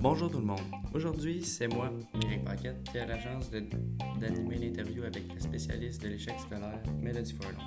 Bonjour 0.00 0.28
tout 0.28 0.40
le 0.40 0.44
monde. 0.44 0.58
Aujourd'hui, 0.92 1.44
c'est 1.44 1.68
moi, 1.68 1.92
Méric 2.14 2.44
Paquette, 2.44 2.82
qui 2.90 2.98
a 2.98 3.06
la 3.06 3.16
chance 3.16 3.48
d'animer 3.48 4.56
l'interview 4.56 5.04
avec 5.04 5.32
la 5.32 5.38
spécialiste 5.38 6.02
de 6.02 6.08
l'échec 6.08 6.34
scolaire, 6.40 6.82
Mélodie 7.00 7.32
Furlong. 7.32 7.58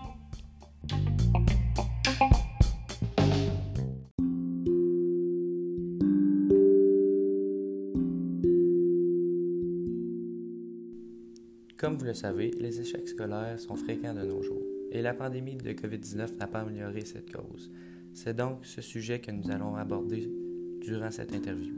Comme 11.77 11.97
vous 11.97 12.05
le 12.05 12.13
savez, 12.13 12.51
les 12.59 12.81
échecs 12.81 13.07
scolaires 13.07 13.57
sont 13.57 13.77
fréquents 13.77 14.13
de 14.13 14.23
nos 14.23 14.41
jours 14.41 14.72
et 14.93 15.01
la 15.01 15.13
pandémie 15.13 15.55
de 15.55 15.73
COVID-19 15.73 16.37
n'a 16.37 16.47
pas 16.47 16.59
amélioré 16.59 17.01
cette 17.03 17.33
cause. 17.33 17.71
C'est 18.13 18.35
donc 18.35 18.63
ce 18.63 18.79
sujet 18.79 19.19
que 19.19 19.31
nous 19.31 19.49
allons 19.49 19.75
aborder 19.75 20.31
durant 20.81 21.09
cette 21.09 21.33
interview. 21.33 21.73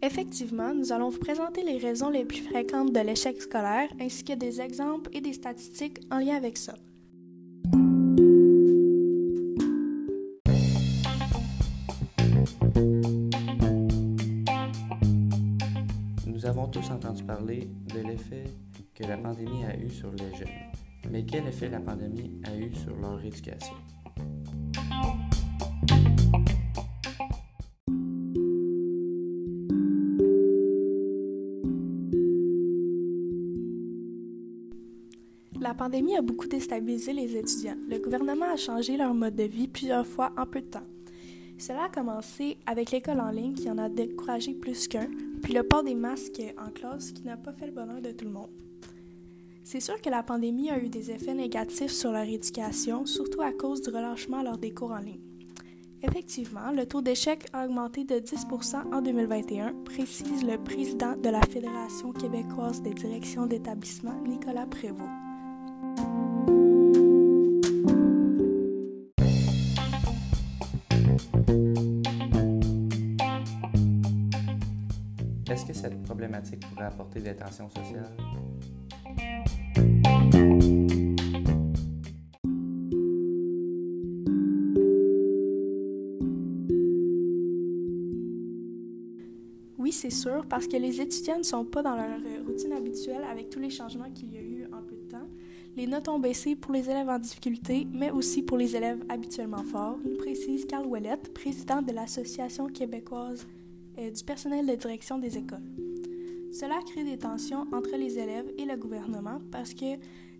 Effectivement, 0.00 0.72
nous 0.72 0.92
allons 0.92 1.10
vous 1.10 1.18
présenter 1.18 1.62
les 1.64 1.78
raisons 1.78 2.08
les 2.08 2.24
plus 2.24 2.40
fréquentes 2.40 2.92
de 2.92 3.00
l'échec 3.00 3.42
scolaire 3.42 3.92
ainsi 4.00 4.24
que 4.24 4.32
des 4.32 4.60
exemples 4.62 5.10
et 5.12 5.20
des 5.20 5.34
statistiques 5.34 6.00
en 6.10 6.18
lien 6.18 6.36
avec 6.36 6.56
ça. 6.56 6.74
Nous 16.26 16.44
avons 16.44 16.66
tous 16.68 16.90
entendu 16.90 17.24
parler 17.24 17.70
de 17.94 18.00
l'effet 18.06 18.44
que 18.94 19.04
la 19.04 19.16
pandémie 19.16 19.64
a 19.64 19.74
eu 19.78 19.88
sur 19.88 20.12
les 20.12 20.34
jeunes. 20.34 20.48
Mais 21.10 21.24
quel 21.24 21.46
effet 21.46 21.70
la 21.70 21.80
pandémie 21.80 22.38
a 22.44 22.54
eu 22.54 22.74
sur 22.74 22.94
leur 22.96 23.24
éducation? 23.24 23.74
La 35.58 35.72
pandémie 35.72 36.16
a 36.16 36.22
beaucoup 36.22 36.46
déstabilisé 36.46 37.14
les 37.14 37.36
étudiants. 37.36 37.78
Le 37.88 37.98
gouvernement 37.98 38.52
a 38.52 38.56
changé 38.56 38.98
leur 38.98 39.14
mode 39.14 39.34
de 39.34 39.44
vie 39.44 39.66
plusieurs 39.66 40.06
fois 40.06 40.32
en 40.36 40.44
peu 40.44 40.60
de 40.60 40.66
temps. 40.66 40.84
Cela 41.58 41.84
a 41.84 41.88
commencé 41.88 42.58
avec 42.66 42.90
l'école 42.90 43.20
en 43.20 43.30
ligne 43.30 43.54
qui 43.54 43.70
en 43.70 43.78
a 43.78 43.88
découragé 43.88 44.52
plus 44.52 44.88
qu'un, 44.88 45.08
puis 45.42 45.54
le 45.54 45.62
port 45.62 45.82
des 45.82 45.94
masques 45.94 46.42
en 46.58 46.70
classe 46.70 47.12
qui 47.12 47.22
n'a 47.22 47.36
pas 47.36 47.52
fait 47.52 47.66
le 47.66 47.72
bonheur 47.72 48.00
de 48.02 48.10
tout 48.10 48.26
le 48.26 48.30
monde. 48.30 48.50
C'est 49.64 49.80
sûr 49.80 50.00
que 50.00 50.10
la 50.10 50.22
pandémie 50.22 50.70
a 50.70 50.78
eu 50.78 50.88
des 50.88 51.10
effets 51.10 51.34
négatifs 51.34 51.90
sur 51.90 52.12
leur 52.12 52.28
éducation, 52.28 53.06
surtout 53.06 53.40
à 53.40 53.52
cause 53.52 53.80
du 53.80 53.88
relâchement 53.88 54.42
lors 54.42 54.58
des 54.58 54.72
cours 54.72 54.92
en 54.92 54.98
ligne. 54.98 55.20
Effectivement, 56.02 56.70
le 56.72 56.86
taux 56.86 57.00
d'échec 57.00 57.46
a 57.52 57.64
augmenté 57.64 58.04
de 58.04 58.16
10% 58.16 58.94
en 58.94 59.00
2021, 59.00 59.72
précise 59.84 60.44
le 60.44 60.58
président 60.62 61.16
de 61.16 61.30
la 61.30 61.40
Fédération 61.40 62.12
québécoise 62.12 62.82
des 62.82 62.94
directions 62.94 63.46
d'établissement, 63.46 64.14
Nicolas 64.24 64.66
Prévost. 64.66 65.25
Est-ce 75.48 75.64
que 75.64 75.72
cette 75.72 76.02
problématique 76.02 76.66
pourrait 76.68 76.86
apporter 76.86 77.20
des 77.20 77.36
tensions 77.36 77.70
sociales? 77.70 78.16
Oui, 89.78 89.92
c'est 89.92 90.10
sûr, 90.10 90.44
parce 90.48 90.66
que 90.66 90.76
les 90.76 91.00
étudiants 91.00 91.38
ne 91.38 91.44
sont 91.44 91.64
pas 91.64 91.80
dans 91.80 91.94
leur 91.94 92.18
routine 92.44 92.72
habituelle 92.72 93.22
avec 93.30 93.48
tous 93.48 93.60
les 93.60 93.70
changements 93.70 94.10
qu'il 94.10 94.34
y 94.34 94.38
a 94.38 94.42
eu 94.42 94.64
en 94.72 94.82
peu 94.82 94.96
de 94.96 95.08
temps. 95.08 95.28
Les 95.76 95.86
notes 95.86 96.08
ont 96.08 96.18
baissé 96.18 96.56
pour 96.56 96.72
les 96.72 96.90
élèves 96.90 97.08
en 97.08 97.20
difficulté, 97.20 97.86
mais 97.92 98.10
aussi 98.10 98.42
pour 98.42 98.56
les 98.56 98.74
élèves 98.74 99.04
habituellement 99.08 99.62
forts, 99.62 99.98
nous 100.04 100.16
précise 100.16 100.66
Carl 100.66 100.86
Ouellette, 100.86 101.32
président 101.32 101.82
de 101.82 101.92
l'Association 101.92 102.66
québécoise 102.66 103.46
du 103.96 104.24
personnel 104.24 104.66
de 104.66 104.74
direction 104.74 105.18
des 105.18 105.38
écoles. 105.38 105.62
Cela 106.52 106.76
crée 106.86 107.04
des 107.04 107.18
tensions 107.18 107.66
entre 107.72 107.96
les 107.96 108.18
élèves 108.18 108.50
et 108.58 108.64
le 108.64 108.76
gouvernement 108.76 109.40
parce 109.50 109.74
que 109.74 109.96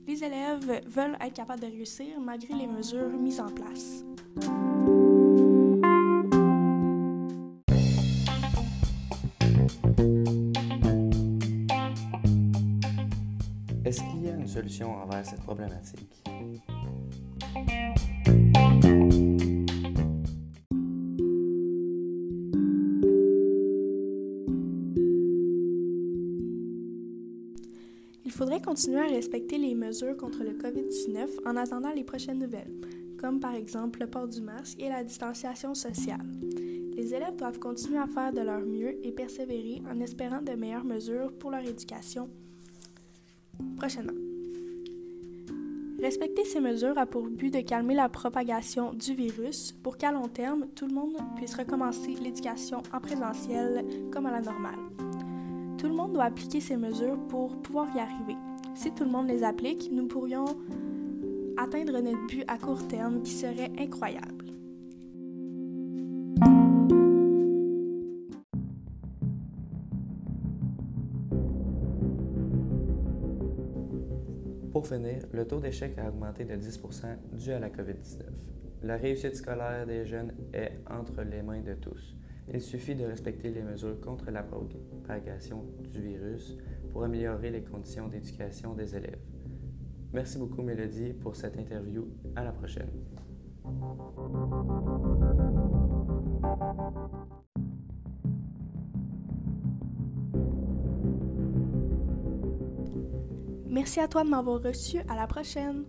les 0.07 0.25
élèves 0.25 0.83
veulent 0.87 1.17
être 1.21 1.35
capables 1.35 1.61
de 1.61 1.67
réussir 1.67 2.21
malgré 2.21 2.55
les 2.55 2.67
mesures 2.67 3.09
mises 3.09 3.41
en 3.41 3.51
place. 3.51 4.05
Est-ce 13.85 14.01
qu'il 14.01 14.25
y 14.25 14.29
a 14.29 14.35
une 14.35 14.49
solution 14.49 14.95
envers 14.95 15.25
cette 15.25 15.43
problématique? 15.43 16.25
Il 28.27 28.33
faudrait 28.33 28.61
continuer 28.61 28.99
à 28.99 29.07
respecter 29.07 29.57
les 29.57 29.77
mesures 29.77 30.17
contre 30.17 30.43
le 30.43 30.51
COVID-19 30.51 31.47
en 31.47 31.57
attendant 31.57 31.93
les 31.93 32.03
prochaines 32.03 32.41
nouvelles, 32.41 32.75
comme 33.21 33.39
par 33.39 33.55
exemple 33.55 34.01
le 34.01 34.09
port 34.09 34.27
du 34.27 34.43
masque 34.43 34.77
et 34.81 34.89
la 34.89 35.05
distanciation 35.05 35.77
sociale. 35.77 36.27
Les 36.97 37.15
élèves 37.15 37.37
doivent 37.37 37.61
continuer 37.61 37.99
à 37.99 38.09
faire 38.09 38.33
de 38.33 38.41
leur 38.41 38.61
mieux 38.61 38.99
et 39.07 39.13
persévérer 39.13 39.81
en 39.89 40.01
espérant 40.01 40.43
de 40.43 40.53
meilleures 40.53 40.85
mesures 40.85 41.33
pour 41.39 41.53
leur 41.53 41.65
éducation 41.65 42.29
prochainement. 43.77 44.13
Respecter 46.03 46.45
ces 46.45 46.61
mesures 46.61 46.99
a 46.99 47.07
pour 47.07 47.29
but 47.29 47.55
de 47.55 47.61
calmer 47.61 47.95
la 47.95 48.09
propagation 48.09 48.93
du 48.93 49.15
virus 49.15 49.71
pour 49.85 49.97
qu'à 49.97 50.11
long 50.11 50.29
terme, 50.29 50.67
tout 50.75 50.89
le 50.89 50.95
monde 50.95 51.17
puisse 51.37 51.55
recommencer 51.55 52.17
l'éducation 52.21 52.83
en 52.93 53.01
présentiel 53.01 53.85
comme 54.11 54.27
à 54.27 54.33
la 54.33 54.41
normale. 54.41 55.26
Tout 55.79 55.89
le 55.89 55.95
monde 55.95 56.15
doit 56.15 56.25
appliquer 56.25 56.61
ces 56.61 56.77
mesures 56.77 57.19
pour 57.29 57.61
pouvoir 57.61 57.95
y 57.95 58.01
arriver. 58.01 58.37
Si 58.75 58.93
tout 58.93 59.05
le 59.05 59.11
monde 59.11 59.29
les 59.29 59.43
applique, 59.43 59.91
nous 59.93 60.07
pourrions 60.07 60.47
atteindre 61.59 62.01
notre 62.01 62.27
but 62.27 62.45
à 62.49 62.57
court 62.57 62.87
terme 62.89 63.23
qui 63.23 63.33
serait 63.33 63.71
incroyable. 63.79 64.47
Pour 74.73 74.87
finir, 74.87 75.25
le 75.33 75.47
taux 75.47 75.59
d'échec 75.59 75.99
a 75.99 76.09
augmenté 76.09 76.45
de 76.45 76.55
10% 76.55 77.07
dû 77.33 77.51
à 77.51 77.59
la 77.59 77.71
COVID-19. 77.71 78.25
La 78.83 78.97
réussite 78.97 79.35
scolaire 79.37 79.87
des 79.87 80.05
jeunes 80.05 80.33
est 80.53 80.73
entre 80.91 81.23
les 81.23 81.43
mains 81.43 81.61
de 81.61 81.75
tous. 81.75 82.17
Il 82.53 82.61
suffit 82.61 82.95
de 82.95 83.05
respecter 83.05 83.51
les 83.51 83.63
mesures 83.63 84.01
contre 84.01 84.31
la 84.31 84.43
propagation 84.43 85.65
du 85.93 86.01
virus 86.01 86.57
pour 86.91 87.05
améliorer 87.05 87.51
les 87.51 87.63
conditions 87.63 88.09
d'éducation 88.09 88.75
des 88.75 88.95
élèves. 88.95 89.21
Merci 90.13 90.39
beaucoup 90.39 90.63
Mélodie 90.63 91.13
pour 91.13 91.37
cette 91.37 91.57
interview. 91.57 92.07
À 92.37 92.45
la 92.45 92.53
prochaine. 92.53 92.91
Merci 103.69 104.01
à 104.01 104.09
toi 104.09 104.25
de 104.25 104.31
m'avoir 104.31 104.63
reçu. 104.63 104.99
À 105.09 105.17
la 105.17 105.27
prochaine. 105.27 105.85